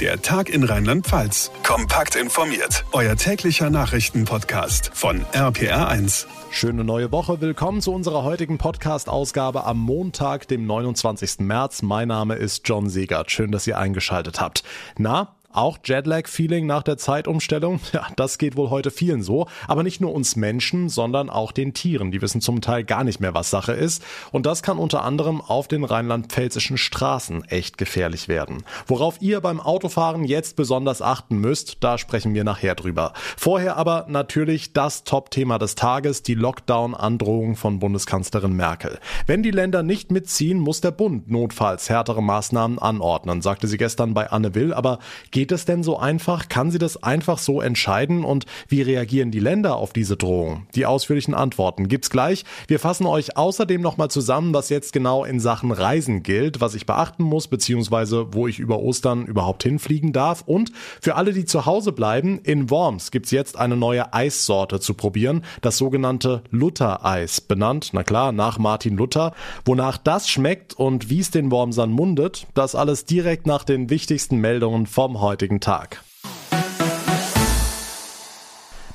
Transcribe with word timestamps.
Der 0.00 0.20
Tag 0.20 0.48
in 0.48 0.64
Rheinland-Pfalz. 0.64 1.52
Kompakt 1.62 2.16
informiert. 2.16 2.84
Euer 2.90 3.14
täglicher 3.14 3.70
Nachrichtenpodcast 3.70 4.90
von 4.92 5.24
RPR1. 5.32 6.26
Schöne 6.50 6.82
neue 6.82 7.12
Woche. 7.12 7.40
Willkommen 7.40 7.80
zu 7.80 7.92
unserer 7.92 8.24
heutigen 8.24 8.58
Podcast-Ausgabe 8.58 9.64
am 9.64 9.78
Montag, 9.78 10.48
dem 10.48 10.66
29. 10.66 11.40
März. 11.40 11.82
Mein 11.82 12.08
Name 12.08 12.34
ist 12.34 12.68
John 12.68 12.90
Segert. 12.90 13.30
Schön, 13.30 13.52
dass 13.52 13.68
ihr 13.68 13.78
eingeschaltet 13.78 14.40
habt. 14.40 14.64
Na, 14.98 15.36
auch 15.54 15.78
Jetlag-Feeling 15.84 16.66
nach 16.66 16.82
der 16.82 16.98
Zeitumstellung? 16.98 17.80
Ja, 17.94 18.08
das 18.16 18.38
geht 18.38 18.56
wohl 18.56 18.70
heute 18.70 18.90
vielen 18.90 19.22
so. 19.22 19.46
Aber 19.68 19.84
nicht 19.84 20.00
nur 20.00 20.12
uns 20.12 20.34
Menschen, 20.34 20.88
sondern 20.88 21.30
auch 21.30 21.52
den 21.52 21.74
Tieren. 21.74 22.10
Die 22.10 22.20
wissen 22.22 22.40
zum 22.40 22.60
Teil 22.60 22.82
gar 22.82 23.04
nicht 23.04 23.20
mehr, 23.20 23.34
was 23.34 23.50
Sache 23.50 23.72
ist. 23.72 24.02
Und 24.32 24.46
das 24.46 24.64
kann 24.64 24.78
unter 24.78 25.04
anderem 25.04 25.40
auf 25.40 25.68
den 25.68 25.84
rheinland-pfälzischen 25.84 26.76
Straßen 26.76 27.44
echt 27.44 27.78
gefährlich 27.78 28.26
werden. 28.26 28.64
Worauf 28.88 29.22
ihr 29.22 29.40
beim 29.40 29.60
Autofahren 29.60 30.24
jetzt 30.24 30.56
besonders 30.56 31.02
achten 31.02 31.38
müsst, 31.38 31.76
da 31.84 31.98
sprechen 31.98 32.34
wir 32.34 32.42
nachher 32.42 32.74
drüber. 32.74 33.12
Vorher 33.36 33.76
aber 33.76 34.06
natürlich 34.08 34.72
das 34.72 35.04
Top-Thema 35.04 35.58
des 35.58 35.76
Tages, 35.76 36.24
die 36.24 36.34
Lockdown-Androhung 36.34 37.54
von 37.54 37.78
Bundeskanzlerin 37.78 38.54
Merkel. 38.54 38.98
Wenn 39.26 39.44
die 39.44 39.52
Länder 39.52 39.84
nicht 39.84 40.10
mitziehen, 40.10 40.58
muss 40.58 40.80
der 40.80 40.90
Bund 40.90 41.30
notfalls 41.30 41.88
härtere 41.88 42.22
Maßnahmen 42.22 42.78
anordnen, 42.78 43.40
sagte 43.40 43.68
sie 43.68 43.76
gestern 43.76 44.14
bei 44.14 44.30
Anne 44.30 44.54
Will. 44.54 44.74
Aber 44.74 44.98
geht 45.30 45.43
Geht 45.44 45.52
es 45.52 45.66
denn 45.66 45.82
so 45.82 45.98
einfach? 45.98 46.48
Kann 46.48 46.70
sie 46.70 46.78
das 46.78 47.02
einfach 47.02 47.36
so 47.36 47.60
entscheiden? 47.60 48.24
Und 48.24 48.46
wie 48.66 48.80
reagieren 48.80 49.30
die 49.30 49.40
Länder 49.40 49.76
auf 49.76 49.92
diese 49.92 50.16
Drohung? 50.16 50.66
Die 50.74 50.86
ausführlichen 50.86 51.34
Antworten 51.34 51.86
gibt's 51.86 52.08
gleich. 52.08 52.46
Wir 52.66 52.80
fassen 52.80 53.04
euch 53.04 53.36
außerdem 53.36 53.82
nochmal 53.82 54.10
zusammen, 54.10 54.54
was 54.54 54.70
jetzt 54.70 54.94
genau 54.94 55.22
in 55.22 55.40
Sachen 55.40 55.70
Reisen 55.70 56.22
gilt, 56.22 56.62
was 56.62 56.74
ich 56.74 56.86
beachten 56.86 57.24
muss, 57.24 57.48
beziehungsweise 57.48 58.32
wo 58.32 58.48
ich 58.48 58.58
über 58.58 58.78
Ostern 58.78 59.26
überhaupt 59.26 59.64
hinfliegen 59.64 60.14
darf. 60.14 60.44
Und 60.46 60.72
für 61.02 61.16
alle, 61.16 61.34
die 61.34 61.44
zu 61.44 61.66
Hause 61.66 61.92
bleiben, 61.92 62.40
in 62.42 62.70
Worms 62.70 63.10
gibt's 63.10 63.30
jetzt 63.30 63.58
eine 63.58 63.76
neue 63.76 64.14
Eissorte 64.14 64.80
zu 64.80 64.94
probieren, 64.94 65.44
das 65.60 65.76
sogenannte 65.76 66.42
Luther-Eis, 66.52 67.42
benannt, 67.42 67.90
na 67.92 68.02
klar, 68.02 68.32
nach 68.32 68.56
Martin 68.56 68.96
Luther. 68.96 69.34
Wonach 69.66 69.98
das 69.98 70.26
schmeckt 70.26 70.72
und 70.72 71.10
wie 71.10 71.20
es 71.20 71.30
den 71.30 71.50
Wormsern 71.50 71.90
mundet, 71.90 72.46
das 72.54 72.74
alles 72.74 73.04
direkt 73.04 73.46
nach 73.46 73.64
den 73.64 73.90
wichtigsten 73.90 74.38
Meldungen 74.38 74.86
vom 74.86 75.20
heute 75.20 75.33
heutigen 75.34 75.58
Tag. 75.58 76.00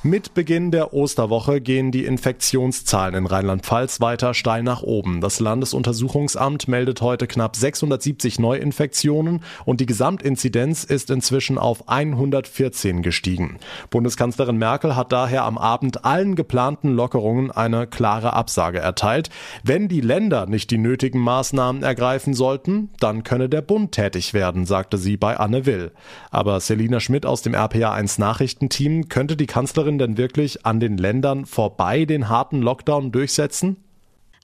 Mit 0.02 0.32
Beginn 0.32 0.70
der 0.70 0.94
Osterwoche 0.94 1.60
gehen 1.60 1.92
die 1.92 2.06
Infektionszahlen 2.06 3.14
in 3.14 3.26
Rheinland-Pfalz 3.26 4.00
weiter 4.00 4.32
steil 4.32 4.62
nach 4.62 4.82
oben. 4.82 5.20
Das 5.20 5.40
Landesuntersuchungsamt 5.40 6.68
meldet 6.68 7.02
heute 7.02 7.26
knapp 7.26 7.54
670 7.54 8.38
Neuinfektionen 8.38 9.42
und 9.66 9.78
die 9.78 9.84
Gesamtinzidenz 9.84 10.84
ist 10.84 11.10
inzwischen 11.10 11.58
auf 11.58 11.90
114 11.90 13.02
gestiegen. 13.02 13.58
Bundeskanzlerin 13.90 14.56
Merkel 14.56 14.96
hat 14.96 15.12
daher 15.12 15.44
am 15.44 15.58
Abend 15.58 16.02
allen 16.02 16.34
geplanten 16.34 16.94
Lockerungen 16.94 17.50
eine 17.50 17.86
klare 17.86 18.32
Absage 18.32 18.78
erteilt. 18.78 19.28
Wenn 19.64 19.88
die 19.88 20.00
Länder 20.00 20.46
nicht 20.46 20.70
die 20.70 20.78
nötigen 20.78 21.20
Maßnahmen 21.20 21.82
ergreifen 21.82 22.32
sollten, 22.32 22.88
dann 23.00 23.22
könne 23.22 23.50
der 23.50 23.60
Bund 23.60 23.92
tätig 23.92 24.32
werden, 24.32 24.64
sagte 24.64 24.96
sie 24.96 25.18
bei 25.18 25.36
Anne 25.36 25.66
Will. 25.66 25.92
Aber 26.30 26.58
Selina 26.60 27.00
Schmidt 27.00 27.26
aus 27.26 27.42
dem 27.42 27.54
RPA1 27.54 28.18
Nachrichtenteam 28.18 29.10
könnte 29.10 29.36
die 29.36 29.46
Kanzlerin 29.46 29.89
Denn 29.98 30.16
wirklich 30.16 30.66
an 30.66 30.80
den 30.80 30.96
Ländern 30.96 31.46
vorbei 31.46 32.04
den 32.04 32.28
harten 32.28 32.62
Lockdown 32.62 33.12
durchsetzen? 33.12 33.76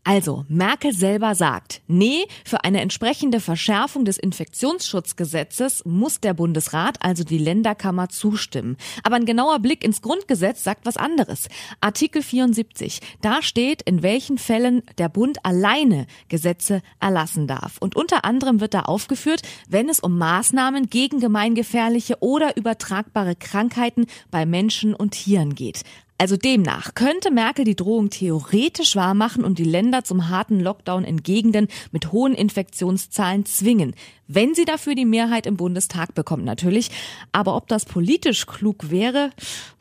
Also, 0.08 0.44
Merkel 0.48 0.92
selber 0.92 1.34
sagt, 1.34 1.82
nee, 1.88 2.28
für 2.44 2.62
eine 2.62 2.80
entsprechende 2.80 3.40
Verschärfung 3.40 4.04
des 4.04 4.18
Infektionsschutzgesetzes 4.18 5.84
muss 5.84 6.20
der 6.20 6.32
Bundesrat, 6.32 6.98
also 7.00 7.24
die 7.24 7.38
Länderkammer, 7.38 8.08
zustimmen. 8.08 8.76
Aber 9.02 9.16
ein 9.16 9.24
genauer 9.24 9.58
Blick 9.58 9.82
ins 9.82 10.02
Grundgesetz 10.02 10.62
sagt 10.62 10.86
was 10.86 10.96
anderes. 10.96 11.48
Artikel 11.80 12.22
74, 12.22 13.00
da 13.20 13.42
steht, 13.42 13.82
in 13.82 14.04
welchen 14.04 14.38
Fällen 14.38 14.84
der 14.96 15.08
Bund 15.08 15.44
alleine 15.44 16.06
Gesetze 16.28 16.82
erlassen 17.00 17.48
darf. 17.48 17.76
Und 17.80 17.96
unter 17.96 18.24
anderem 18.24 18.60
wird 18.60 18.74
da 18.74 18.82
aufgeführt, 18.82 19.42
wenn 19.68 19.88
es 19.88 19.98
um 19.98 20.16
Maßnahmen 20.18 20.88
gegen 20.88 21.18
gemeingefährliche 21.18 22.18
oder 22.20 22.56
übertragbare 22.56 23.34
Krankheiten 23.34 24.06
bei 24.30 24.46
Menschen 24.46 24.94
und 24.94 25.10
Tieren 25.10 25.56
geht. 25.56 25.82
Also 26.18 26.36
demnach 26.36 26.94
könnte 26.94 27.30
Merkel 27.30 27.64
die 27.64 27.76
Drohung 27.76 28.08
theoretisch 28.08 28.96
wahrmachen 28.96 29.44
und 29.44 29.58
die 29.58 29.64
Länder 29.64 30.02
zum 30.02 30.30
harten 30.30 30.60
Lockdown 30.60 31.04
in 31.04 31.22
Gegenden 31.22 31.68
mit 31.92 32.10
hohen 32.10 32.34
Infektionszahlen 32.34 33.44
zwingen, 33.44 33.94
wenn 34.26 34.54
sie 34.54 34.64
dafür 34.64 34.94
die 34.94 35.04
Mehrheit 35.04 35.46
im 35.46 35.58
Bundestag 35.58 36.14
bekommt 36.14 36.44
natürlich. 36.44 36.90
Aber 37.32 37.54
ob 37.54 37.68
das 37.68 37.84
politisch 37.84 38.46
klug 38.46 38.90
wäre, 38.90 39.30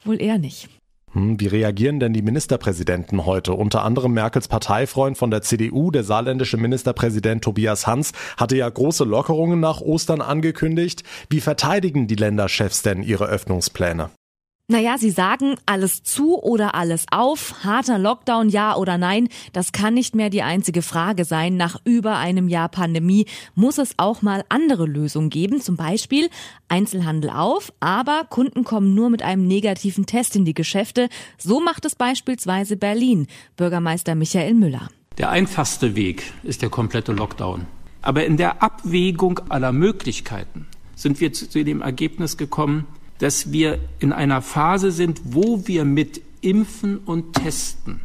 wohl 0.04 0.22
eher 0.22 0.38
nicht. 0.38 0.68
Hm, 1.14 1.40
wie 1.40 1.48
reagieren 1.48 2.02
denn 2.02 2.12
die 2.12 2.22
Ministerpräsidenten 2.22 3.26
heute? 3.26 3.54
Unter 3.54 3.86
anderem 3.86 4.14
Merkels 4.14 4.50
Parteifreund 4.50 5.18
von 5.18 5.32
der 5.32 5.42
CDU, 5.42 5.90
der 5.90 6.04
saarländische 6.04 6.58
Ministerpräsident 6.58 7.46
Tobias 7.46 7.88
Hans, 7.88 8.12
hatte 8.36 8.58
ja 8.58 8.68
große 8.68 9.06
Lockerungen 9.06 9.62
nach 9.62 9.80
Ostern 9.80 10.20
angekündigt. 10.20 11.04
Wie 11.30 11.40
verteidigen 11.40 12.08
die 12.08 12.16
Länderchefs 12.16 12.82
denn 12.82 13.04
ihre 13.04 13.28
Öffnungspläne? 13.28 14.10
Naja, 14.68 14.98
sie 14.98 15.12
sagen 15.12 15.58
alles 15.68 16.02
zu 16.02 16.42
oder 16.42 16.74
alles 16.74 17.06
auf, 17.12 17.64
harter 17.64 18.00
Lockdown 18.00 18.50
ja 18.50 18.76
oder 18.76 18.98
nein, 18.98 19.30
das 19.54 19.72
kann 19.72 19.94
nicht 19.94 20.16
mehr 20.16 20.32
die 20.32 20.42
einzige 20.42 20.82
Frage 20.82 21.24
sein. 21.24 21.56
Nach 21.56 21.80
über 21.86 22.18
einem 22.18 22.48
Jahr 22.48 22.70
Pandemie 22.70 23.28
muss 23.54 23.78
es 23.78 23.94
auch 23.98 24.24
mal 24.24 24.44
andere 24.50 24.88
Lösungen 24.88 25.30
geben, 25.30 25.62
zum 25.62 25.76
Beispiel 25.76 26.32
Einzelhandel 26.68 27.30
auf, 27.30 27.72
aber 27.80 28.26
Kunden 28.28 28.64
kommen 28.64 28.96
nur 28.96 29.12
mit 29.12 29.22
einem 29.22 29.46
negativen 29.46 30.08
Test 30.08 30.36
in 30.36 30.46
die 30.46 30.56
Geschäfte. 30.56 31.10
So 31.38 31.60
macht 31.60 31.86
es 31.86 31.94
beispielsweise 31.94 32.76
Berlin, 32.76 33.28
Bürgermeister 33.58 34.16
Michael 34.16 34.56
Müller. 34.56 34.90
Der 35.20 35.30
einfachste 35.30 35.96
Weg 35.96 36.34
ist 36.42 36.64
der 36.64 36.70
komplette 36.70 37.12
Lockdown. 37.12 37.68
Aber 38.02 38.26
in 38.26 38.36
der 38.36 38.64
Abwägung 38.64 39.42
aller 39.48 39.72
Möglichkeiten 39.72 40.66
sind 40.96 41.20
wir 41.22 41.34
zu 41.34 41.64
dem 41.64 41.84
Ergebnis 41.84 42.36
gekommen, 42.36 42.88
dass 43.20 43.52
wir 43.52 43.80
in 44.00 44.12
einer 44.12 44.42
Phase 44.42 44.92
sind, 44.92 45.22
wo 45.26 45.68
wir 45.68 45.86
mit 45.86 46.22
Impfen 46.42 47.00
und 47.00 47.34
Testen 47.34 48.02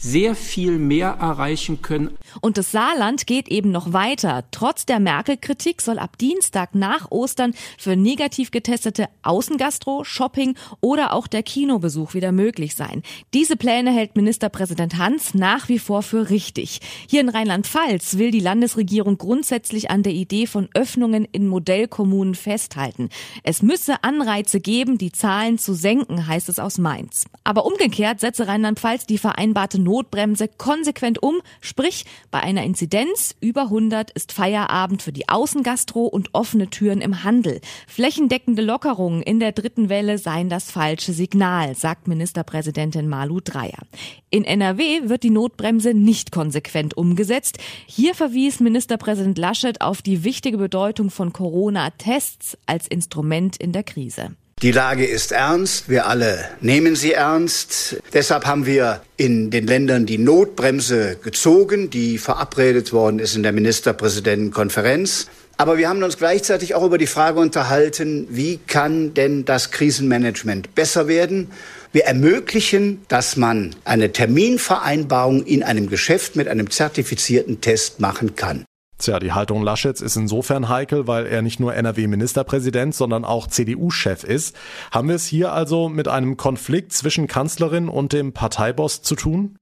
sehr 0.00 0.34
viel 0.34 0.78
mehr 0.78 1.18
erreichen 1.20 1.82
können. 1.82 2.16
Und 2.40 2.56
das 2.56 2.72
Saarland 2.72 3.26
geht 3.26 3.48
eben 3.48 3.70
noch 3.70 3.92
weiter. 3.92 4.44
Trotz 4.50 4.86
der 4.86 4.98
Merkel-Kritik 4.98 5.82
soll 5.82 5.98
ab 5.98 6.16
Dienstag 6.18 6.74
nach 6.74 7.10
Ostern 7.10 7.52
für 7.78 7.96
negativ 7.96 8.50
getestete 8.50 9.08
Außengastro, 9.22 10.04
Shopping 10.04 10.54
oder 10.80 11.12
auch 11.12 11.26
der 11.26 11.42
Kinobesuch 11.42 12.14
wieder 12.14 12.32
möglich 12.32 12.76
sein. 12.76 13.02
Diese 13.34 13.56
Pläne 13.56 13.92
hält 13.92 14.16
Ministerpräsident 14.16 14.96
Hans 14.96 15.34
nach 15.34 15.68
wie 15.68 15.78
vor 15.78 16.02
für 16.02 16.30
richtig. 16.30 16.80
Hier 17.08 17.20
in 17.20 17.28
Rheinland-Pfalz 17.28 18.16
will 18.16 18.30
die 18.30 18.40
Landesregierung 18.40 19.18
grundsätzlich 19.18 19.90
an 19.90 20.02
der 20.02 20.12
Idee 20.12 20.46
von 20.46 20.68
Öffnungen 20.74 21.26
in 21.30 21.46
Modellkommunen 21.46 22.34
festhalten. 22.34 23.10
Es 23.42 23.62
müsse 23.62 24.02
Anreize 24.02 24.60
geben, 24.60 24.96
die 24.96 25.12
Zahlen 25.12 25.58
zu 25.58 25.74
senken, 25.74 26.26
heißt 26.26 26.48
es 26.48 26.58
aus 26.58 26.78
Mainz. 26.78 27.26
Aber 27.44 27.66
umgekehrt 27.66 28.20
setze 28.20 28.46
Rheinland-Pfalz 28.46 29.06
die 29.06 29.18
vereinbarte 29.18 29.78
Notbremse 29.90 30.46
konsequent 30.46 31.20
um, 31.20 31.40
sprich 31.60 32.04
bei 32.30 32.40
einer 32.40 32.62
Inzidenz 32.62 33.34
über 33.40 33.62
100 33.62 34.12
ist 34.12 34.30
Feierabend 34.30 35.02
für 35.02 35.10
die 35.10 35.28
Außengastro 35.28 36.06
und 36.06 36.30
offene 36.32 36.70
Türen 36.70 37.00
im 37.00 37.24
Handel. 37.24 37.60
Flächendeckende 37.88 38.62
Lockerungen 38.62 39.20
in 39.20 39.40
der 39.40 39.50
dritten 39.50 39.88
Welle 39.88 40.18
seien 40.18 40.48
das 40.48 40.70
falsche 40.70 41.12
Signal, 41.12 41.74
sagt 41.74 42.06
Ministerpräsidentin 42.06 43.08
Malu 43.08 43.40
Dreyer. 43.40 43.82
In 44.30 44.44
NRW 44.44 45.08
wird 45.08 45.24
die 45.24 45.30
Notbremse 45.30 45.92
nicht 45.92 46.30
konsequent 46.30 46.96
umgesetzt. 46.96 47.58
Hier 47.86 48.14
verwies 48.14 48.60
Ministerpräsident 48.60 49.38
Laschet 49.38 49.80
auf 49.80 50.02
die 50.02 50.22
wichtige 50.22 50.58
Bedeutung 50.58 51.10
von 51.10 51.32
Corona-Tests 51.32 52.56
als 52.66 52.86
Instrument 52.86 53.56
in 53.56 53.72
der 53.72 53.82
Krise. 53.82 54.36
Die 54.62 54.72
Lage 54.72 55.06
ist 55.06 55.32
ernst, 55.32 55.88
wir 55.88 56.06
alle 56.06 56.44
nehmen 56.60 56.94
sie 56.94 57.14
ernst. 57.14 57.96
Deshalb 58.12 58.44
haben 58.44 58.66
wir 58.66 59.00
in 59.16 59.50
den 59.50 59.66
Ländern 59.66 60.04
die 60.04 60.18
Notbremse 60.18 61.16
gezogen, 61.22 61.88
die 61.88 62.18
verabredet 62.18 62.92
worden 62.92 63.20
ist 63.20 63.34
in 63.34 63.42
der 63.42 63.52
Ministerpräsidentenkonferenz. 63.52 65.28
Aber 65.56 65.78
wir 65.78 65.88
haben 65.88 66.02
uns 66.02 66.18
gleichzeitig 66.18 66.74
auch 66.74 66.84
über 66.84 66.98
die 66.98 67.06
Frage 67.06 67.40
unterhalten, 67.40 68.26
wie 68.28 68.58
kann 68.66 69.14
denn 69.14 69.46
das 69.46 69.70
Krisenmanagement 69.70 70.74
besser 70.74 71.08
werden? 71.08 71.50
Wir 71.92 72.04
ermöglichen, 72.04 73.00
dass 73.08 73.38
man 73.38 73.74
eine 73.86 74.12
Terminvereinbarung 74.12 75.42
in 75.42 75.62
einem 75.62 75.88
Geschäft 75.88 76.36
mit 76.36 76.48
einem 76.48 76.70
zertifizierten 76.70 77.62
Test 77.62 77.98
machen 77.98 78.36
kann. 78.36 78.66
Tja, 79.00 79.18
die 79.18 79.32
Haltung 79.32 79.62
Laschets 79.62 80.02
ist 80.02 80.16
insofern 80.16 80.68
heikel, 80.68 81.06
weil 81.06 81.26
er 81.26 81.40
nicht 81.40 81.58
nur 81.58 81.74
NRW-Ministerpräsident, 81.74 82.94
sondern 82.94 83.24
auch 83.24 83.46
CDU-Chef 83.46 84.24
ist. 84.24 84.54
Haben 84.90 85.08
wir 85.08 85.14
es 85.14 85.24
hier 85.24 85.52
also 85.52 85.88
mit 85.88 86.06
einem 86.06 86.36
Konflikt 86.36 86.92
zwischen 86.92 87.26
Kanzlerin 87.26 87.88
und 87.88 88.12
dem 88.12 88.34
Parteiboss 88.34 89.00
zu 89.00 89.16
tun? 89.16 89.56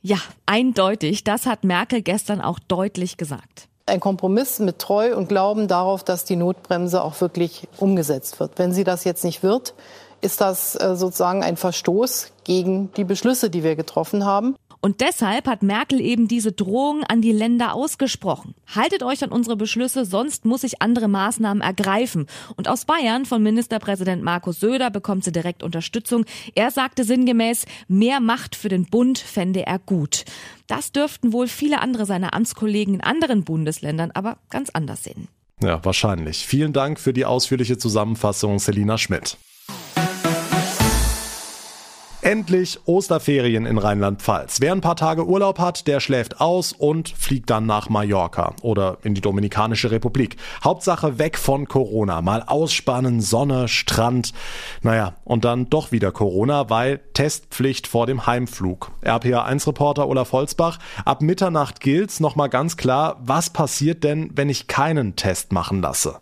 Ja, 0.00 0.16
eindeutig. 0.46 1.22
Das 1.22 1.44
hat 1.44 1.64
Merkel 1.64 2.00
gestern 2.00 2.40
auch 2.40 2.58
deutlich 2.58 3.18
gesagt. 3.18 3.68
ein 3.84 4.00
Kompromiss 4.00 4.58
mit 4.58 4.78
Treu 4.78 5.14
und 5.14 5.28
Glauben 5.28 5.68
darauf, 5.68 6.02
dass 6.02 6.24
die 6.24 6.36
Notbremse 6.36 7.02
auch 7.02 7.20
wirklich 7.20 7.68
umgesetzt 7.76 8.40
wird. 8.40 8.58
Wenn 8.58 8.72
sie 8.72 8.84
das 8.84 9.04
jetzt 9.04 9.22
nicht 9.22 9.42
wird, 9.42 9.74
ist 10.22 10.40
das 10.40 10.74
äh, 10.76 10.96
sozusagen 10.96 11.44
ein 11.44 11.56
Verstoß 11.56 12.32
gegen 12.44 12.90
die 12.94 13.04
Beschlüsse, 13.04 13.50
die 13.50 13.62
wir 13.62 13.76
getroffen 13.76 14.24
haben. 14.24 14.56
Und 14.80 15.00
deshalb 15.00 15.46
hat 15.46 15.62
Merkel 15.62 16.00
eben 16.00 16.28
diese 16.28 16.52
Drohung 16.52 17.04
an 17.04 17.22
die 17.22 17.32
Länder 17.32 17.74
ausgesprochen. 17.74 18.54
Haltet 18.74 19.02
euch 19.02 19.22
an 19.22 19.30
unsere 19.30 19.56
Beschlüsse, 19.56 20.04
sonst 20.04 20.44
muss 20.44 20.64
ich 20.64 20.82
andere 20.82 21.08
Maßnahmen 21.08 21.62
ergreifen. 21.62 22.26
Und 22.56 22.68
aus 22.68 22.84
Bayern 22.84 23.24
von 23.24 23.42
Ministerpräsident 23.42 24.22
Markus 24.22 24.60
Söder 24.60 24.90
bekommt 24.90 25.24
sie 25.24 25.32
direkt 25.32 25.62
Unterstützung. 25.62 26.24
Er 26.54 26.70
sagte 26.70 27.04
sinngemäß, 27.04 27.66
mehr 27.88 28.20
Macht 28.20 28.56
für 28.56 28.68
den 28.68 28.86
Bund 28.86 29.18
fände 29.18 29.66
er 29.66 29.78
gut. 29.78 30.24
Das 30.66 30.92
dürften 30.92 31.32
wohl 31.32 31.48
viele 31.48 31.80
andere 31.80 32.06
seiner 32.06 32.34
Amtskollegen 32.34 32.94
in 32.94 33.00
anderen 33.00 33.44
Bundesländern 33.44 34.10
aber 34.12 34.38
ganz 34.50 34.70
anders 34.70 35.04
sehen. 35.04 35.28
Ja, 35.62 35.82
wahrscheinlich. 35.84 36.46
Vielen 36.46 36.72
Dank 36.72 37.00
für 37.00 37.12
die 37.12 37.24
ausführliche 37.24 37.78
Zusammenfassung, 37.78 38.58
Selina 38.58 38.98
Schmidt. 38.98 39.38
Endlich 42.26 42.80
Osterferien 42.86 43.66
in 43.66 43.78
Rheinland-Pfalz. 43.78 44.60
Wer 44.60 44.72
ein 44.72 44.80
paar 44.80 44.96
Tage 44.96 45.28
Urlaub 45.28 45.60
hat, 45.60 45.86
der 45.86 46.00
schläft 46.00 46.40
aus 46.40 46.72
und 46.72 47.08
fliegt 47.08 47.50
dann 47.50 47.66
nach 47.66 47.88
Mallorca 47.88 48.56
oder 48.62 48.98
in 49.04 49.14
die 49.14 49.20
Dominikanische 49.20 49.92
Republik. 49.92 50.36
Hauptsache 50.64 51.20
weg 51.20 51.38
von 51.38 51.68
Corona. 51.68 52.22
Mal 52.22 52.42
ausspannen, 52.42 53.20
Sonne, 53.20 53.68
Strand. 53.68 54.32
Naja, 54.82 55.14
und 55.22 55.44
dann 55.44 55.70
doch 55.70 55.92
wieder 55.92 56.10
Corona, 56.10 56.68
weil 56.68 56.98
Testpflicht 57.14 57.86
vor 57.86 58.08
dem 58.08 58.26
Heimflug. 58.26 58.90
RPA1-Reporter 59.04 60.08
Olaf 60.08 60.32
Holzbach. 60.32 60.80
Ab 61.04 61.22
Mitternacht 61.22 61.78
gilt's 61.78 62.18
nochmal 62.18 62.48
ganz 62.48 62.76
klar, 62.76 63.20
was 63.20 63.50
passiert 63.50 64.02
denn, 64.02 64.32
wenn 64.34 64.48
ich 64.48 64.66
keinen 64.66 65.14
Test 65.14 65.52
machen 65.52 65.80
lasse? 65.80 66.16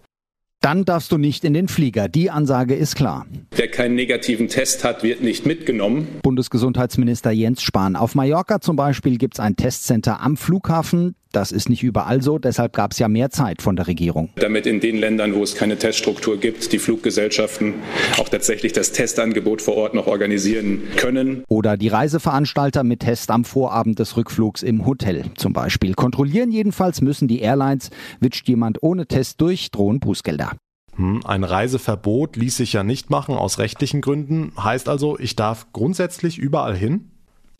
Dann 0.64 0.87
darfst 0.87 1.12
du 1.12 1.19
nicht 1.19 1.44
in 1.44 1.52
den 1.52 1.69
Flieger. 1.69 2.08
Die 2.08 2.31
Ansage 2.31 2.75
ist 2.75 2.96
klar. 2.96 3.26
Wer 3.50 3.70
keinen 3.70 3.96
negativen 3.96 4.49
Test 4.49 4.82
hat, 4.82 5.02
wird 5.02 5.22
nicht 5.22 5.44
mitgenommen. 5.44 6.08
Bundesgesundheitsminister 6.22 7.31
Jens 7.32 7.61
Spahn. 7.61 7.96
Auf 7.96 8.14
Mallorca 8.14 8.62
zum 8.62 8.75
Beispiel 8.75 9.19
gibt 9.19 9.34
es 9.34 9.40
ein 9.40 9.56
Testcenter 9.56 10.22
am 10.22 10.38
Flughafen. 10.38 11.16
Das 11.35 11.51
ist 11.51 11.69
nicht 11.69 11.83
überall 11.83 12.23
so, 12.23 12.39
deshalb 12.39 12.75
gab 12.75 12.93
es 12.93 13.01
ja 13.01 13.09
mehr 13.09 13.29
Zeit 13.29 13.61
von 13.61 13.75
der 13.75 13.89
Regierung. 13.89 14.31
Damit 14.37 14.67
in 14.67 14.79
den 14.79 14.97
Ländern, 14.97 15.35
wo 15.35 15.43
es 15.43 15.57
keine 15.57 15.77
Teststruktur 15.77 16.39
gibt, 16.39 16.73
die 16.73 16.79
Fluggesellschaften 16.79 17.75
auch 18.19 18.29
tatsächlich 18.29 18.73
das 18.73 18.93
Testangebot 18.93 19.61
vor 19.61 19.75
Ort 19.75 19.95
noch 19.95 20.07
organisieren 20.07 20.83
können. 20.97 21.43
Oder 21.49 21.77
die 21.77 21.89
Reiseveranstalter 21.89 22.85
mit 22.85 23.01
Test 23.01 23.33
am 23.33 23.45
Vorabend 23.45 23.99
des 23.99 24.17
Rückflugs 24.17 24.63
im 24.63 24.87
Hotel 24.87 25.25
zum 25.37 25.53
Beispiel. 25.53 25.95
Kontrollieren 25.95 26.53
jedenfalls 26.53 27.01
müssen 27.01 27.27
die 27.27 27.41
Airlines. 27.41 27.91
Witscht 28.21 28.49
jemand 28.49 28.85
ohne 28.85 29.07
Test 29.07 29.41
durch, 29.41 29.73
drohen 29.73 29.99
Bußgelder. 29.99 30.53
Hm, 30.95 31.23
ein 31.25 31.43
Reiseverbot 31.43 32.37
ließ 32.37 32.57
sich 32.57 32.75
ja 32.75 32.85
nicht 32.85 33.11
machen 33.11 33.35
aus 33.35 33.59
rechtlichen 33.59 34.01
Gründen. 34.01 34.53
Heißt 34.57 34.89
also, 34.89 35.19
ich 35.19 35.35
darf 35.35 35.73
grundsätzlich 35.73 36.39
überall 36.39 36.77
hin? 36.77 37.11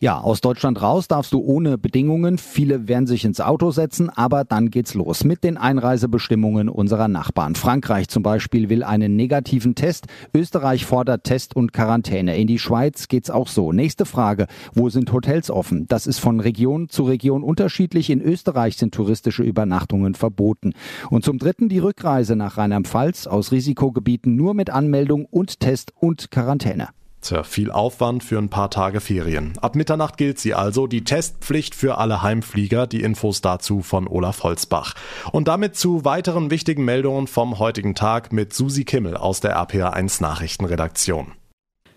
Ja, 0.01 0.19
aus 0.19 0.41
Deutschland 0.41 0.81
raus 0.81 1.07
darfst 1.07 1.31
du 1.31 1.39
ohne 1.39 1.77
Bedingungen. 1.77 2.37
Viele 2.37 2.89
werden 2.89 3.07
sich 3.07 3.23
ins 3.23 3.39
Auto 3.39 3.71
setzen, 3.71 4.09
aber 4.09 4.43
dann 4.43 4.69
geht's 4.69 4.93
los 4.93 5.23
mit 5.23 5.45
den 5.45 5.55
Einreisebestimmungen 5.55 6.67
unserer 6.67 7.07
Nachbarn. 7.07 7.55
Frankreich 7.55 8.09
zum 8.09 8.21
Beispiel 8.21 8.67
will 8.67 8.83
einen 8.83 9.15
negativen 9.15 9.73
Test. 9.73 10.07
Österreich 10.33 10.85
fordert 10.85 11.23
Test 11.23 11.55
und 11.55 11.71
Quarantäne. 11.71 12.35
In 12.37 12.45
die 12.45 12.59
Schweiz 12.59 13.07
geht's 13.07 13.29
auch 13.29 13.47
so. 13.47 13.71
Nächste 13.71 14.05
Frage. 14.05 14.47
Wo 14.73 14.89
sind 14.89 15.13
Hotels 15.13 15.49
offen? 15.49 15.87
Das 15.87 16.07
ist 16.07 16.19
von 16.19 16.41
Region 16.41 16.89
zu 16.89 17.03
Region 17.03 17.41
unterschiedlich. 17.41 18.09
In 18.09 18.21
Österreich 18.21 18.75
sind 18.75 18.93
touristische 18.93 19.43
Übernachtungen 19.43 20.13
verboten. 20.13 20.73
Und 21.09 21.23
zum 21.23 21.37
dritten 21.37 21.69
die 21.69 21.79
Rückreise 21.79 22.35
nach 22.35 22.57
Rheinland-Pfalz 22.57 23.27
aus 23.27 23.53
Risikogebieten 23.53 24.35
nur 24.35 24.55
mit 24.55 24.69
Anmeldung 24.69 25.25
und 25.25 25.61
Test 25.61 25.93
und 25.95 26.31
Quarantäne. 26.31 26.89
Tja, 27.25 27.41
viel 27.41 27.71
Aufwand 27.71 28.23
für 28.23 28.37
ein 28.37 28.49
paar 28.49 28.69
Tage 28.69 29.01
Ferien. 29.01 29.53
Ab 29.59 29.75
Mitternacht 29.75 30.17
gilt 30.17 30.37
sie 30.37 30.53
also, 30.53 30.85
die 30.85 31.03
Testpflicht 31.03 31.73
für 31.73 31.97
alle 31.97 32.21
Heimflieger. 32.21 32.85
Die 32.85 33.01
Infos 33.01 33.41
dazu 33.41 33.81
von 33.81 34.07
Olaf 34.07 34.43
Holzbach. 34.43 34.93
Und 35.31 35.47
damit 35.47 35.75
zu 35.75 36.05
weiteren 36.05 36.51
wichtigen 36.51 36.85
Meldungen 36.85 37.25
vom 37.25 37.57
heutigen 37.57 37.95
Tag 37.95 38.31
mit 38.31 38.53
Susi 38.53 38.85
Kimmel 38.85 39.17
aus 39.17 39.39
der 39.39 39.57
RPA1 39.57 40.21
Nachrichtenredaktion. 40.21 41.31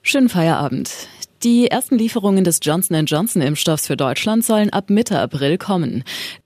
Schönen 0.00 0.30
Feierabend. 0.30 1.08
Die 1.44 1.68
ersten 1.68 1.96
Lieferungen 1.96 2.42
des 2.42 2.58
Johnson 2.60 3.06
Johnson 3.06 3.42
Impfstoffs 3.42 3.86
für 3.86 3.96
Deutschland 3.96 4.44
sollen 4.44 4.70
ab 4.70 4.90
Mitte 4.90 5.20
April 5.20 5.56
kommen. 5.56 6.02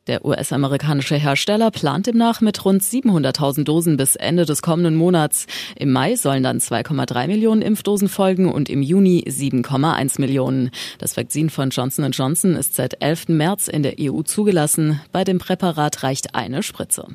Der 0.06 0.22
US-amerikanische 0.22 1.14
Hersteller 1.14 1.70
plant 1.70 2.08
demnach 2.08 2.42
mit 2.42 2.62
rund 2.66 2.82
700.000 2.82 3.64
Dosen 3.64 3.96
bis 3.96 4.16
Ende 4.16 4.44
des 4.44 4.60
kommenden 4.60 4.94
Monats. 4.94 5.46
Im 5.76 5.92
Mai 5.92 6.16
sollen 6.16 6.42
dann 6.42 6.58
2,3 6.58 7.26
Millionen 7.26 7.62
Impfdosen 7.62 8.10
folgen 8.10 8.52
und 8.52 8.68
im 8.68 8.82
Juni 8.82 9.24
7,1 9.26 10.20
Millionen. 10.20 10.70
Das 10.98 11.16
Vakzin 11.16 11.48
von 11.48 11.70
Johnson 11.70 12.10
Johnson 12.10 12.54
ist 12.54 12.74
seit 12.74 13.02
11. 13.02 13.28
März 13.28 13.68
in 13.68 13.82
der 13.82 13.94
EU 13.98 14.20
zugelassen. 14.20 15.00
Bei 15.10 15.24
dem 15.24 15.38
Präparat 15.38 16.02
reicht 16.02 16.34
eine 16.34 16.62
Spritze. 16.62 17.06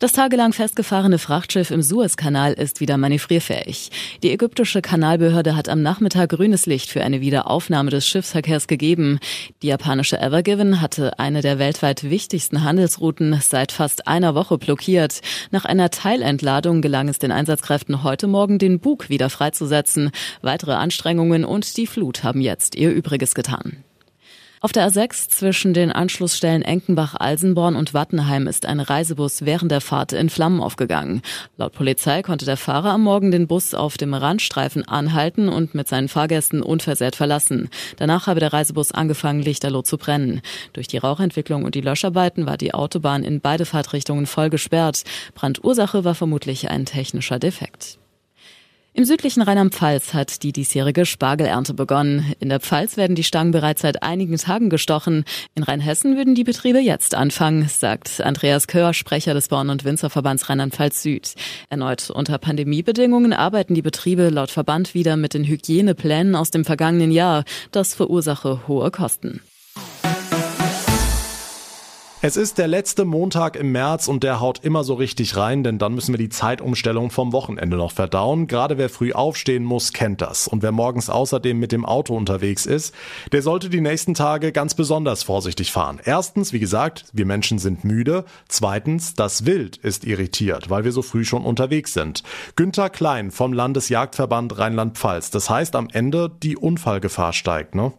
Das 0.00 0.12
tagelang 0.12 0.52
festgefahrene 0.52 1.18
Frachtschiff 1.18 1.72
im 1.72 1.82
Suezkanal 1.82 2.52
ist 2.52 2.78
wieder 2.78 2.96
manövrierfähig. 2.96 3.90
Die 4.22 4.30
ägyptische 4.30 4.80
Kanalbehörde 4.80 5.56
hat 5.56 5.68
am 5.68 5.82
Nachmittag 5.82 6.30
grünes 6.30 6.66
Licht 6.66 6.88
für 6.88 7.02
eine 7.02 7.20
Wiederaufnahme 7.20 7.90
des 7.90 8.06
Schiffsverkehrs 8.06 8.68
gegeben. 8.68 9.18
Die 9.62 9.66
japanische 9.66 10.20
Evergiven 10.20 10.80
hatte 10.80 11.18
eine 11.18 11.42
der 11.42 11.58
weltweit 11.58 12.08
wichtigsten 12.08 12.62
Handelsrouten 12.62 13.40
seit 13.42 13.72
fast 13.72 14.06
einer 14.06 14.36
Woche 14.36 14.56
blockiert. 14.56 15.20
Nach 15.50 15.64
einer 15.64 15.90
Teilentladung 15.90 16.80
gelang 16.80 17.08
es 17.08 17.18
den 17.18 17.32
Einsatzkräften 17.32 18.04
heute 18.04 18.28
Morgen, 18.28 18.60
den 18.60 18.78
Bug 18.78 19.08
wieder 19.08 19.30
freizusetzen. 19.30 20.12
Weitere 20.42 20.74
Anstrengungen 20.74 21.44
und 21.44 21.76
die 21.76 21.88
Flut 21.88 22.22
haben 22.22 22.40
jetzt 22.40 22.76
ihr 22.76 22.92
Übriges 22.92 23.34
getan. 23.34 23.82
Auf 24.60 24.72
der 24.72 24.90
A6 24.90 25.28
zwischen 25.28 25.72
den 25.72 25.92
Anschlussstellen 25.92 26.62
Enkenbach-Alsenborn 26.62 27.76
und 27.76 27.94
Wattenheim 27.94 28.48
ist 28.48 28.66
ein 28.66 28.80
Reisebus 28.80 29.44
während 29.44 29.70
der 29.70 29.80
Fahrt 29.80 30.12
in 30.12 30.30
Flammen 30.30 30.60
aufgegangen. 30.60 31.22
Laut 31.56 31.72
Polizei 31.74 32.22
konnte 32.22 32.44
der 32.44 32.56
Fahrer 32.56 32.90
am 32.90 33.02
Morgen 33.02 33.30
den 33.30 33.46
Bus 33.46 33.72
auf 33.72 33.96
dem 33.96 34.14
Randstreifen 34.14 34.86
anhalten 34.88 35.48
und 35.48 35.76
mit 35.76 35.86
seinen 35.86 36.08
Fahrgästen 36.08 36.60
unversehrt 36.60 37.14
verlassen. 37.14 37.70
Danach 37.98 38.26
habe 38.26 38.40
der 38.40 38.52
Reisebus 38.52 38.90
angefangen, 38.90 39.42
lichterloh 39.42 39.82
zu 39.82 39.96
brennen. 39.96 40.40
Durch 40.72 40.88
die 40.88 40.98
Rauchentwicklung 40.98 41.64
und 41.64 41.76
die 41.76 41.80
Löscharbeiten 41.80 42.46
war 42.46 42.56
die 42.56 42.74
Autobahn 42.74 43.22
in 43.22 43.40
beide 43.40 43.64
Fahrtrichtungen 43.64 44.26
voll 44.26 44.50
gesperrt. 44.50 45.04
Brandursache 45.34 46.04
war 46.04 46.16
vermutlich 46.16 46.68
ein 46.68 46.84
technischer 46.84 47.38
Defekt. 47.38 47.98
Im 48.98 49.04
südlichen 49.04 49.42
Rheinland-Pfalz 49.42 50.12
hat 50.12 50.42
die 50.42 50.50
diesjährige 50.50 51.06
Spargelernte 51.06 51.72
begonnen. 51.72 52.34
In 52.40 52.48
der 52.48 52.58
Pfalz 52.58 52.96
werden 52.96 53.14
die 53.14 53.22
Stangen 53.22 53.52
bereits 53.52 53.82
seit 53.82 54.02
einigen 54.02 54.36
Tagen 54.38 54.70
gestochen. 54.70 55.24
In 55.54 55.62
Rheinhessen 55.62 56.16
würden 56.16 56.34
die 56.34 56.42
Betriebe 56.42 56.80
jetzt 56.80 57.14
anfangen, 57.14 57.68
sagt 57.68 58.20
Andreas 58.20 58.66
Kör, 58.66 58.92
Sprecher 58.94 59.34
des 59.34 59.46
Bauern- 59.46 59.70
und 59.70 59.84
Winzerverbands 59.84 60.48
Rheinland-Pfalz 60.48 61.00
Süd. 61.00 61.34
Erneut 61.70 62.10
unter 62.10 62.38
Pandemiebedingungen 62.38 63.32
arbeiten 63.32 63.76
die 63.76 63.82
Betriebe 63.82 64.30
laut 64.30 64.50
Verband 64.50 64.94
wieder 64.94 65.16
mit 65.16 65.32
den 65.32 65.44
Hygieneplänen 65.44 66.34
aus 66.34 66.50
dem 66.50 66.64
vergangenen 66.64 67.12
Jahr. 67.12 67.44
Das 67.70 67.94
verursache 67.94 68.66
hohe 68.66 68.90
Kosten. 68.90 69.40
Es 72.20 72.36
ist 72.36 72.58
der 72.58 72.66
letzte 72.66 73.04
Montag 73.04 73.54
im 73.54 73.70
März 73.70 74.08
und 74.08 74.24
der 74.24 74.40
haut 74.40 74.64
immer 74.64 74.82
so 74.82 74.94
richtig 74.94 75.36
rein, 75.36 75.62
denn 75.62 75.78
dann 75.78 75.94
müssen 75.94 76.12
wir 76.12 76.18
die 76.18 76.28
Zeitumstellung 76.28 77.12
vom 77.12 77.32
Wochenende 77.32 77.76
noch 77.76 77.92
verdauen. 77.92 78.48
Gerade 78.48 78.76
wer 78.76 78.88
früh 78.88 79.12
aufstehen 79.12 79.62
muss, 79.62 79.92
kennt 79.92 80.20
das. 80.20 80.48
Und 80.48 80.64
wer 80.64 80.72
morgens 80.72 81.10
außerdem 81.10 81.56
mit 81.56 81.70
dem 81.70 81.84
Auto 81.84 82.16
unterwegs 82.16 82.66
ist, 82.66 82.92
der 83.30 83.42
sollte 83.42 83.70
die 83.70 83.80
nächsten 83.80 84.14
Tage 84.14 84.50
ganz 84.50 84.74
besonders 84.74 85.22
vorsichtig 85.22 85.70
fahren. 85.70 86.00
Erstens, 86.04 86.52
wie 86.52 86.58
gesagt, 86.58 87.04
wir 87.12 87.24
Menschen 87.24 87.60
sind 87.60 87.84
müde. 87.84 88.24
Zweitens, 88.48 89.14
das 89.14 89.46
Wild 89.46 89.76
ist 89.76 90.04
irritiert, 90.04 90.70
weil 90.70 90.82
wir 90.82 90.90
so 90.90 91.02
früh 91.02 91.24
schon 91.24 91.44
unterwegs 91.44 91.94
sind. 91.94 92.24
Günther 92.56 92.90
Klein 92.90 93.30
vom 93.30 93.52
Landesjagdverband 93.52 94.58
Rheinland-Pfalz. 94.58 95.30
Das 95.30 95.48
heißt 95.48 95.76
am 95.76 95.88
Ende, 95.92 96.32
die 96.42 96.56
Unfallgefahr 96.56 97.32
steigt, 97.32 97.76
ne? 97.76 97.92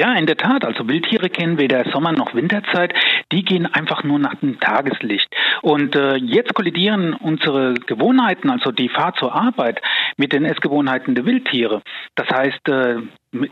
Ja, 0.00 0.14
in 0.14 0.24
der 0.24 0.38
Tat. 0.38 0.64
Also 0.64 0.88
Wildtiere 0.88 1.28
kennen 1.28 1.58
weder 1.58 1.84
Sommer 1.90 2.12
noch 2.12 2.34
Winterzeit. 2.34 2.94
Die 3.32 3.44
gehen 3.44 3.66
einfach 3.66 4.02
nur 4.02 4.18
nach 4.18 4.34
dem 4.36 4.58
Tageslicht. 4.58 5.28
Und 5.60 5.94
äh, 5.94 6.16
jetzt 6.16 6.54
kollidieren 6.54 7.12
unsere 7.12 7.74
Gewohnheiten, 7.74 8.48
also 8.48 8.72
die 8.72 8.88
Fahrt 8.88 9.18
zur 9.18 9.34
Arbeit, 9.34 9.82
mit 10.16 10.32
den 10.32 10.46
Essgewohnheiten 10.46 11.14
der 11.14 11.26
Wildtiere. 11.26 11.82
Das 12.14 12.30
heißt, 12.30 12.66
äh, 12.70 13.02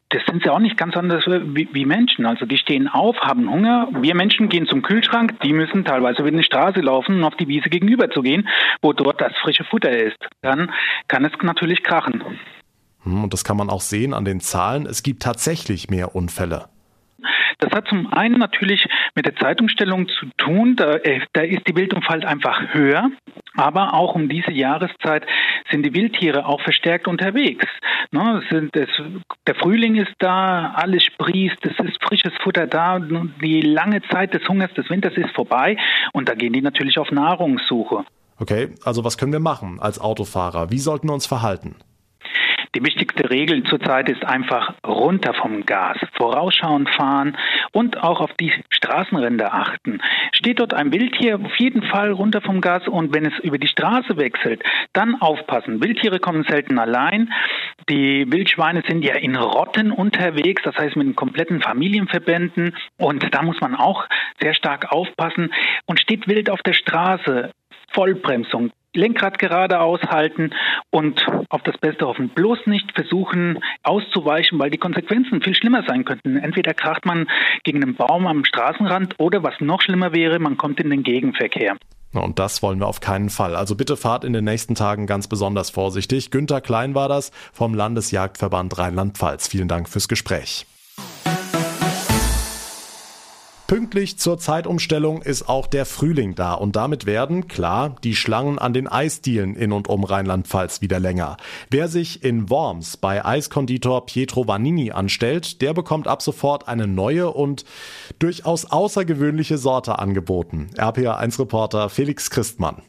das 0.09 0.23
sind 0.25 0.43
sie 0.43 0.49
auch 0.49 0.59
nicht 0.59 0.78
ganz 0.78 0.97
anders 0.97 1.26
wie, 1.26 1.69
wie, 1.71 1.85
Menschen. 1.85 2.25
Also 2.25 2.47
die 2.47 2.57
stehen 2.57 2.88
auf, 2.88 3.21
haben 3.21 3.50
Hunger. 3.50 3.88
Wir 4.00 4.14
Menschen 4.14 4.49
gehen 4.49 4.67
zum 4.67 4.81
Kühlschrank. 4.81 5.38
Die 5.43 5.52
müssen 5.52 5.85
teilweise 5.85 6.21
über 6.23 6.28
eine 6.28 6.43
Straße 6.43 6.81
laufen, 6.81 7.17
um 7.17 7.25
auf 7.25 7.37
die 7.37 7.49
Wiese 7.49 7.69
gegenüber 7.69 8.09
zu 8.09 8.23
gehen, 8.23 8.49
wo 8.81 8.95
dort 8.95 9.21
das 9.21 9.37
frische 9.37 9.64
Futter 9.64 9.90
ist. 9.90 10.26
Dann 10.40 10.73
kann 11.09 11.26
es 11.26 11.33
natürlich 11.43 11.83
krachen. 11.83 12.25
Hm, 13.09 13.25
und 13.25 13.33
das 13.33 13.45
kann 13.45 13.57
man 13.57 13.71
auch 13.71 13.81
sehen 13.81 14.15
an 14.15 14.25
den 14.25 14.41
Zahlen. 14.41 14.87
Es 14.87 15.03
gibt 15.03 15.23
tatsächlich 15.23 15.88
mehr 15.88 16.15
Unfälle. 16.15 16.67
Das 17.61 17.73
hat 17.73 17.88
zum 17.88 18.12
einen 18.12 18.38
natürlich 18.38 18.87
mit 19.17 19.27
der 19.27 19.35
Zeitumstellung 19.35 20.07
zu 20.09 20.27
tun. 20.37 20.77
Da, 20.77 20.95
äh, 20.99 21.21
da 21.33 21.41
ist 21.41 21.67
die 21.67 21.75
Wildumfall 21.75 22.25
einfach 22.25 22.73
höher. 22.73 23.11
Aber 23.57 23.95
auch 23.95 24.15
um 24.15 24.29
diese 24.29 24.53
Jahreszeit 24.53 25.27
sind 25.69 25.85
die 25.85 25.93
Wildtiere 25.93 26.47
auch 26.47 26.61
verstärkt 26.61 27.09
unterwegs. 27.09 27.67
Ne, 28.12 28.43
sind, 28.49 28.77
es, 28.77 28.88
der 29.49 29.57
Frühling 29.57 29.97
ist 29.97 30.15
da, 30.21 30.73
alles 30.77 31.03
sprießt, 31.03 31.59
es 31.62 31.85
ist 31.85 32.00
frisches 32.05 32.33
Futter 32.45 32.69
da. 32.69 33.00
Die 33.00 33.61
lange 33.62 34.03
Zeit 34.03 34.35
des 34.35 34.49
Hungers 34.49 34.73
des 34.75 34.88
Winters 34.88 35.17
ist 35.17 35.35
vorbei 35.35 35.77
und 36.12 36.29
da 36.29 36.35
gehen 36.35 36.53
die 36.53 36.62
natürlich 36.62 36.99
auf 36.99 37.11
Nahrungssuche. 37.11 38.05
Okay, 38.38 38.69
also 38.85 39.03
was 39.03 39.19
können 39.19 39.33
wir 39.33 39.41
machen 39.41 39.81
als 39.81 40.00
Autofahrer? 40.00 40.71
Wie 40.71 40.79
sollten 40.79 41.09
wir 41.09 41.15
uns 41.15 41.27
verhalten? 41.27 41.75
Die 42.78 42.85
wichtigste 42.85 43.28
Regel 43.28 43.64
zurzeit 43.64 44.08
ist 44.08 44.25
einfach 44.25 44.73
runter 44.87 45.35
vom 45.35 45.66
Gas, 45.66 45.97
vorausschauend 46.12 46.88
fahren 46.90 47.37
und 47.73 48.00
auch 48.04 48.20
auf 48.20 48.32
die 48.35 48.52
Straßenränder 48.70 49.52
achten. 49.52 50.00
Steht 50.30 50.61
dort 50.61 50.75
ein 50.75 50.92
Wildtier, 50.92 51.40
auf 51.40 51.56
jeden 51.56 51.82
Fall 51.82 52.12
runter 52.12 52.40
vom 52.40 52.61
Gas 52.61 52.87
und 52.87 53.12
wenn 53.12 53.26
es 53.26 53.37
über 53.40 53.58
die 53.58 53.66
Straße 53.66 54.16
wechselt, 54.16 54.62
dann 54.92 55.20
aufpassen. 55.20 55.82
Wildtiere 55.82 56.20
kommen 56.20 56.44
selten 56.44 56.78
allein. 56.78 57.32
Die 57.88 58.30
Wildschweine 58.30 58.85
sind 58.87 59.02
ja 59.04 59.16
in 59.16 59.35
Rotten 59.35 59.90
unterwegs, 59.90 60.62
das 60.62 60.76
heißt 60.76 60.94
mit 60.94 61.08
den 61.08 61.16
kompletten 61.16 61.61
Familienverbänden 61.61 62.76
und 62.97 63.35
da 63.35 63.42
muss 63.42 63.61
man 63.61 63.75
auch 63.75 64.06
sehr 64.40 64.54
stark 64.54 64.92
aufpassen. 64.92 65.52
Und 65.87 65.99
steht 65.99 66.28
wild 66.28 66.49
auf 66.49 66.62
der 66.62 66.75
Straße, 66.75 67.50
Vollbremsung, 67.90 68.70
Lenkrad 68.99 69.38
gerade 69.38 69.81
aushalten 69.81 70.50
und 70.90 71.25
auf 71.49 71.62
das 71.62 71.78
Beste 71.78 72.07
hoffen. 72.07 72.28
Bloß 72.31 72.67
nicht 72.67 72.93
versuchen 72.95 73.61
auszuweichen, 73.83 74.59
weil 74.59 74.71
die 74.71 74.78
Konsequenzen 74.78 75.40
viel 75.40 75.55
schlimmer 75.55 75.85
sein 75.87 76.05
könnten. 76.05 76.37
Entweder 76.37 76.75
kracht 76.75 77.07
man 77.07 77.28
gegen 77.64 77.83
einen 77.83 77.95
Baum 77.95 78.26
am 78.26 78.45
Straßenrand 78.45 79.14
oder 79.19 79.43
was 79.43 79.55
noch 79.61 79.81
schlimmer 79.81 80.12
wäre, 80.12 80.38
man 80.38 80.57
kommt 80.57 80.81
in 80.81 80.90
den 80.90 81.02
Gegenverkehr. 81.02 81.76
Und 82.12 82.38
das 82.38 82.62
wollen 82.62 82.81
wir 82.81 82.87
auf 82.87 83.00
keinen 83.00 83.28
Fall. 83.28 83.55
Also 83.55 83.76
bitte 83.76 83.97
fahrt 83.97 84.25
in 84.25 84.33
den 84.33 84.45
nächsten 84.45 84.75
Tagen 84.75 85.07
ganz 85.07 85.28
besonders 85.28 85.71
vorsichtig. 85.71 86.31
Günter 86.31 86.61
Klein 86.61 86.95
war 86.95 87.09
das 87.09 87.31
vom 87.52 87.75
Landesjagdverband 87.75 88.78
Rheinland-Pfalz. 88.78 89.49
Vielen 89.49 89.69
Dank 89.69 89.88
fürs 89.88 90.09
Gespräch. 90.09 90.67
Pünktlich 93.68 94.18
zur 94.18 94.38
Zeitumstellung 94.38 95.20
ist 95.20 95.46
auch 95.46 95.66
der 95.66 95.84
Frühling 95.84 96.34
da 96.34 96.54
und 96.54 96.75
damit 96.75 97.04
werden, 97.04 97.48
klar, 97.48 97.96
die 98.02 98.16
Schlangen 98.16 98.58
an 98.58 98.72
den 98.72 98.88
Eisdielen 98.88 99.54
in 99.56 99.72
und 99.72 99.88
um 99.88 100.04
Rheinland-Pfalz 100.04 100.80
wieder 100.80 100.98
länger. 100.98 101.37
Wer 101.68 101.88
sich 101.88 102.25
in 102.25 102.48
Worms 102.48 102.96
bei 102.96 103.22
Eiskonditor 103.22 104.06
Pietro 104.06 104.48
Vanini 104.48 104.92
anstellt, 104.92 105.60
der 105.60 105.75
bekommt 105.75 106.08
ab 106.08 106.22
sofort 106.22 106.66
eine 106.66 106.87
neue 106.87 107.30
und 107.30 107.66
durchaus 108.18 108.64
außergewöhnliche 108.64 109.58
Sorte 109.58 109.98
angeboten. 109.98 110.70
RPA1-Reporter 110.75 111.90
Felix 111.90 112.30
Christmann. 112.30 112.80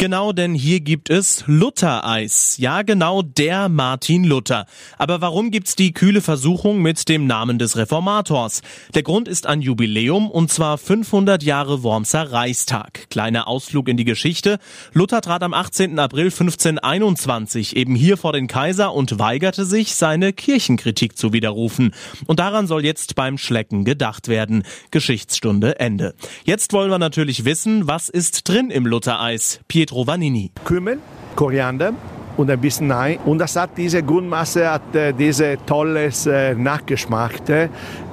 Genau, 0.00 0.32
denn 0.32 0.54
hier 0.54 0.80
gibt 0.80 1.10
es 1.10 1.44
Luther-Eis. 1.46 2.56
Ja, 2.56 2.80
genau 2.80 3.20
der 3.20 3.68
Martin 3.68 4.24
Luther. 4.24 4.64
Aber 4.96 5.20
warum 5.20 5.50
gibt's 5.50 5.76
die 5.76 5.92
kühle 5.92 6.22
Versuchung 6.22 6.80
mit 6.80 7.10
dem 7.10 7.26
Namen 7.26 7.58
des 7.58 7.76
Reformators? 7.76 8.62
Der 8.94 9.02
Grund 9.02 9.28
ist 9.28 9.46
ein 9.46 9.60
Jubiläum 9.60 10.30
und 10.30 10.50
zwar 10.50 10.78
500 10.78 11.42
Jahre 11.42 11.82
Wormser 11.82 12.32
Reichstag. 12.32 13.10
Kleiner 13.10 13.46
Ausflug 13.46 13.90
in 13.90 13.98
die 13.98 14.06
Geschichte. 14.06 14.58
Luther 14.94 15.20
trat 15.20 15.42
am 15.42 15.52
18. 15.52 15.98
April 15.98 16.30
1521 16.30 17.76
eben 17.76 17.94
hier 17.94 18.16
vor 18.16 18.32
den 18.32 18.46
Kaiser 18.46 18.94
und 18.94 19.18
weigerte 19.18 19.66
sich, 19.66 19.96
seine 19.96 20.32
Kirchenkritik 20.32 21.18
zu 21.18 21.34
widerrufen. 21.34 21.92
Und 22.26 22.40
daran 22.40 22.66
soll 22.66 22.86
jetzt 22.86 23.16
beim 23.16 23.36
Schlecken 23.36 23.84
gedacht 23.84 24.28
werden. 24.28 24.62
Geschichtsstunde 24.90 25.78
Ende. 25.78 26.14
Jetzt 26.44 26.72
wollen 26.72 26.90
wir 26.90 26.98
natürlich 26.98 27.44
wissen, 27.44 27.86
was 27.86 28.08
ist 28.08 28.48
drin 28.48 28.70
im 28.70 28.86
Luther-Eis? 28.86 29.60
Pietro 29.90 30.06
Vanini. 30.06 30.52
Kümmel, 30.64 31.00
Koriander, 31.34 31.92
und 32.36 32.48
ein 32.48 32.60
bisschen 32.60 32.92
Ei. 32.92 33.18
Und 33.24 33.38
das 33.38 33.56
hat 33.56 33.70
diese 33.76 34.02
Grundmasse, 34.04 34.70
hat 34.70 34.94
äh, 34.94 35.12
diese 35.12 35.58
tolles 35.66 36.26
äh, 36.26 36.54
Nachgeschmack. 36.54 37.32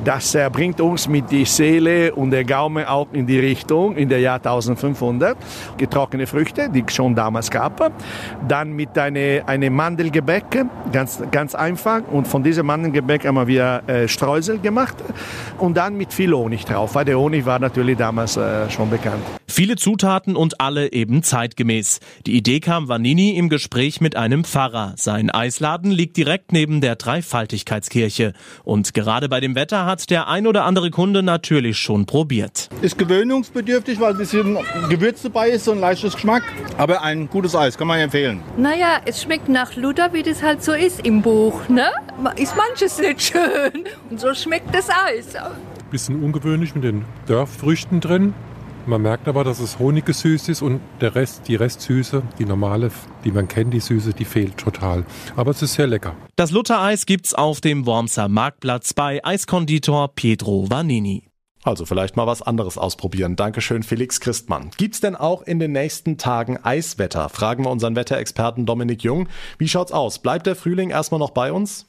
Das 0.03 0.37
bringt 0.51 0.79
uns 0.79 1.07
mit 1.07 1.31
die 1.31 1.45
Seele 1.45 2.13
und 2.13 2.31
der 2.31 2.43
Gaumen 2.43 2.85
auch 2.85 3.07
in 3.13 3.25
die 3.25 3.39
Richtung 3.39 3.95
in 3.95 4.09
der 4.09 4.19
Jahr 4.19 4.37
1500. 4.37 5.37
Getrocknete 5.77 6.27
Früchte, 6.27 6.69
die 6.69 6.83
es 6.85 6.93
schon 6.93 7.15
damals 7.15 7.49
gab. 7.51 7.91
Dann 8.47 8.73
mit 8.73 8.97
eine, 8.97 9.43
eine 9.45 9.69
Mandelgebäck, 9.69 10.65
ganz, 10.91 11.21
ganz 11.31 11.55
einfach. 11.55 12.01
Und 12.11 12.27
von 12.27 12.43
diesem 12.43 12.65
Mandelgebäck 12.67 13.25
haben 13.25 13.47
wir 13.47 13.83
äh, 13.87 14.07
Streusel 14.07 14.59
gemacht. 14.59 14.95
Und 15.57 15.75
dann 15.77 15.97
mit 15.97 16.13
viel 16.13 16.33
Honig 16.33 16.65
drauf, 16.65 16.95
weil 16.95 17.05
der 17.05 17.17
Honig 17.19 17.45
war 17.45 17.59
natürlich 17.59 17.97
damals 17.97 18.37
äh, 18.37 18.69
schon 18.69 18.89
bekannt. 18.89 19.23
Viele 19.49 19.75
Zutaten 19.75 20.35
und 20.35 20.61
alle 20.61 20.91
eben 20.91 21.23
zeitgemäß. 21.23 21.99
Die 22.27 22.37
Idee 22.37 22.59
kam 22.59 22.89
Vanini 22.89 23.31
im 23.37 23.49
Gespräch 23.49 24.01
mit 24.01 24.15
einem 24.15 24.43
Pfarrer. 24.43 24.93
Sein 24.97 25.31
Eisladen 25.31 25.89
liegt 25.89 26.15
direkt 26.15 26.51
neben 26.51 26.79
der 26.79 26.95
Dreifaltigkeitskirche. 26.95 28.33
Und 28.63 28.93
gerade 28.93 29.29
bei 29.29 29.39
dem 29.39 29.55
Wetter 29.55 29.86
hat 29.87 30.09
der 30.11 30.27
ein 30.27 30.45
oder 30.45 30.65
andere 30.65 30.91
Kunde 30.91 31.23
natürlich 31.23 31.77
schon 31.79 32.05
probiert. 32.05 32.69
Ist 32.81 32.97
gewöhnungsbedürftig, 32.97 33.99
weil 33.99 34.11
ein 34.11 34.17
bisschen 34.17 34.57
Gewürz 34.89 35.23
dabei 35.23 35.49
ist, 35.49 35.65
so 35.65 35.71
ein 35.71 35.79
leichtes 35.79 36.13
Geschmack. 36.13 36.43
Aber 36.77 37.01
ein 37.01 37.27
gutes 37.29 37.55
Eis, 37.55 37.77
kann 37.77 37.87
man 37.87 37.99
empfehlen. 37.99 38.41
Naja, 38.57 38.99
es 39.05 39.21
schmeckt 39.23 39.49
nach 39.49 39.75
Luther, 39.75 40.13
wie 40.13 40.21
das 40.21 40.43
halt 40.43 40.61
so 40.61 40.73
ist 40.73 41.03
im 41.05 41.21
Buch. 41.21 41.67
Ne? 41.69 41.87
Ist 42.35 42.55
manches 42.55 42.99
nicht 42.99 43.21
schön. 43.23 43.85
Und 44.09 44.19
so 44.19 44.33
schmeckt 44.33 44.75
das 44.75 44.89
Eis. 44.89 45.33
Bisschen 45.89 46.21
ungewöhnlich 46.21 46.75
mit 46.75 46.83
den 46.83 47.05
Dörrfrüchten 47.25 48.01
drin. 48.01 48.33
Man 48.87 49.01
merkt 49.01 49.27
aber, 49.27 49.43
dass 49.43 49.59
es 49.59 49.79
honiggesüßt 49.79 50.47
ist 50.47 50.61
und 50.61 50.79
der 51.01 51.13
Rest, 51.13 51.49
die 51.49 51.55
Restsüße, 51.55 52.23
die 52.39 52.45
normale, 52.45 52.89
die 53.25 53.31
man 53.31 53.49
kennt, 53.49 53.73
die 53.73 53.81
Süße, 53.81 54.13
die 54.13 54.23
fehlt 54.23 54.57
total. 54.57 55.05
Aber 55.35 55.51
es 55.51 55.61
ist 55.61 55.73
sehr 55.73 55.87
lecker. 55.87 56.15
Das 56.37 56.51
Luther-Eis 56.51 57.05
gibt's 57.05 57.33
auf 57.33 57.59
dem 57.59 57.85
Wormser 57.85 58.29
Marktplatz 58.29 58.93
bei 58.93 59.23
Eiskonditor 59.25 60.15
Pietro 60.15 60.69
Vanini. 60.69 61.27
Also 61.63 61.85
vielleicht 61.85 62.15
mal 62.15 62.27
was 62.27 62.41
anderes 62.41 62.77
ausprobieren. 62.77 63.35
Dankeschön, 63.35 63.83
Felix 63.83 64.21
Christmann. 64.21 64.69
Gibt's 64.77 65.01
denn 65.01 65.17
auch 65.17 65.41
in 65.41 65.59
den 65.59 65.73
nächsten 65.73 66.17
Tagen 66.17 66.55
Eiswetter? 66.55 67.27
Fragen 67.27 67.65
wir 67.65 67.71
unseren 67.71 67.97
Wetterexperten 67.97 68.65
Dominik 68.65 69.03
Jung. 69.03 69.27
Wie 69.57 69.67
schaut's 69.67 69.91
aus? 69.91 70.19
Bleibt 70.19 70.47
der 70.47 70.55
Frühling 70.55 70.91
erstmal 70.91 71.19
noch 71.19 71.31
bei 71.31 71.51
uns? 71.51 71.86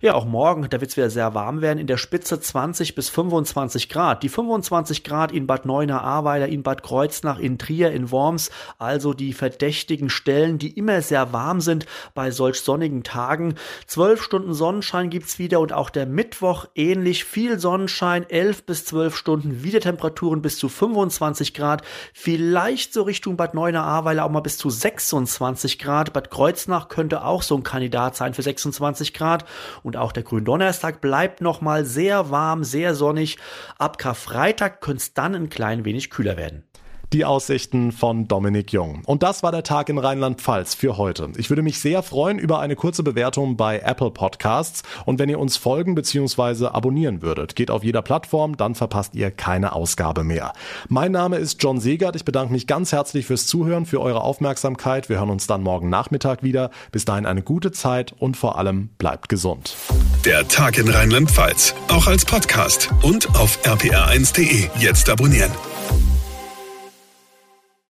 Ja, 0.00 0.14
auch 0.14 0.24
morgen, 0.24 0.66
da 0.68 0.80
wird 0.80 0.90
es 0.90 0.96
wieder 0.96 1.10
sehr 1.10 1.34
warm 1.34 1.60
werden. 1.60 1.78
In 1.78 1.86
der 1.86 1.96
Spitze 1.96 2.40
20 2.40 2.94
bis 2.94 3.08
25 3.08 3.88
Grad. 3.88 4.22
Die 4.22 4.28
25 4.28 5.04
Grad 5.04 5.32
in 5.32 5.46
Bad 5.46 5.66
Neuenahr-Ahrweiler, 5.66 6.48
in 6.48 6.62
Bad 6.62 6.82
Kreuznach, 6.82 7.38
in 7.38 7.58
Trier, 7.58 7.90
in 7.90 8.10
Worms. 8.10 8.50
Also 8.78 9.14
die 9.14 9.32
verdächtigen 9.32 10.10
Stellen, 10.10 10.58
die 10.58 10.76
immer 10.76 11.02
sehr 11.02 11.32
warm 11.32 11.60
sind 11.60 11.86
bei 12.14 12.30
solch 12.30 12.60
sonnigen 12.60 13.02
Tagen. 13.02 13.54
12 13.86 14.22
Stunden 14.22 14.54
Sonnenschein 14.54 15.10
gibt's 15.10 15.38
wieder 15.38 15.60
und 15.60 15.72
auch 15.72 15.90
der 15.90 16.06
Mittwoch 16.06 16.66
ähnlich. 16.74 17.24
Viel 17.24 17.58
Sonnenschein, 17.58 18.28
11 18.28 18.64
bis 18.64 18.84
12 18.84 19.16
Stunden, 19.16 19.62
wieder 19.62 19.80
Temperaturen 19.80 20.42
bis 20.42 20.58
zu 20.58 20.68
25 20.68 21.54
Grad. 21.54 21.82
Vielleicht 22.12 22.92
so 22.92 23.02
Richtung 23.02 23.36
Bad 23.36 23.54
Neuenahr-Ahrweiler 23.54 24.24
auch 24.24 24.30
mal 24.30 24.40
bis 24.40 24.58
zu 24.58 24.70
26 24.70 25.78
Grad. 25.78 26.12
Bad 26.12 26.30
Kreuznach 26.30 26.88
könnte 26.88 27.24
auch 27.24 27.42
so 27.42 27.56
ein 27.56 27.62
Kandidat 27.62 28.16
sein 28.16 28.34
für 28.34 28.42
26 28.42 29.14
Grad. 29.14 29.44
Und 29.82 29.96
auch 29.96 30.12
der 30.12 30.22
Gründonnerstag 30.22 31.00
bleibt 31.00 31.40
nochmal 31.40 31.84
sehr 31.84 32.30
warm, 32.30 32.64
sehr 32.64 32.94
sonnig. 32.94 33.38
Ab 33.78 33.98
Karfreitag 33.98 34.80
könnte 34.80 34.98
es 34.98 35.14
dann 35.14 35.34
ein 35.34 35.48
klein 35.48 35.84
wenig 35.84 36.10
kühler 36.10 36.36
werden 36.36 36.67
die 37.12 37.24
Aussichten 37.24 37.92
von 37.92 38.28
Dominik 38.28 38.72
Jung. 38.72 39.02
Und 39.06 39.22
das 39.22 39.42
war 39.42 39.52
der 39.52 39.62
Tag 39.62 39.88
in 39.88 39.98
Rheinland-Pfalz 39.98 40.74
für 40.74 40.96
heute. 40.96 41.30
Ich 41.36 41.48
würde 41.50 41.62
mich 41.62 41.80
sehr 41.80 42.02
freuen 42.02 42.38
über 42.38 42.60
eine 42.60 42.76
kurze 42.76 43.02
Bewertung 43.02 43.56
bei 43.56 43.80
Apple 43.80 44.10
Podcasts 44.10 44.82
und 45.06 45.18
wenn 45.18 45.28
ihr 45.28 45.38
uns 45.38 45.56
folgen 45.56 45.94
bzw. 45.94 46.66
abonnieren 46.66 47.22
würdet. 47.22 47.56
Geht 47.56 47.70
auf 47.70 47.82
jeder 47.82 48.02
Plattform, 48.02 48.56
dann 48.56 48.74
verpasst 48.74 49.14
ihr 49.14 49.30
keine 49.30 49.72
Ausgabe 49.72 50.24
mehr. 50.24 50.52
Mein 50.88 51.12
Name 51.12 51.36
ist 51.36 51.62
John 51.62 51.80
Segert. 51.80 52.16
Ich 52.16 52.24
bedanke 52.24 52.52
mich 52.52 52.66
ganz 52.66 52.92
herzlich 52.92 53.26
fürs 53.26 53.46
Zuhören, 53.46 53.86
für 53.86 54.00
eure 54.00 54.22
Aufmerksamkeit. 54.22 55.08
Wir 55.08 55.18
hören 55.18 55.30
uns 55.30 55.46
dann 55.46 55.62
morgen 55.62 55.88
Nachmittag 55.88 56.42
wieder. 56.42 56.70
Bis 56.92 57.04
dahin 57.04 57.26
eine 57.26 57.42
gute 57.42 57.72
Zeit 57.72 58.14
und 58.18 58.36
vor 58.36 58.58
allem 58.58 58.90
bleibt 58.98 59.28
gesund. 59.28 59.76
Der 60.24 60.46
Tag 60.48 60.78
in 60.78 60.88
Rheinland-Pfalz, 60.88 61.74
auch 61.88 62.06
als 62.06 62.24
Podcast 62.24 62.90
und 63.02 63.28
auf 63.36 63.58
rpr1.de. 63.64 64.68
Jetzt 64.78 65.08
abonnieren. 65.08 65.50